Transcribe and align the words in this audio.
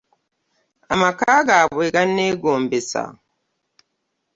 Amaka 0.93 1.31
gabwe 1.49 1.85
ganegombesa. 1.95 3.03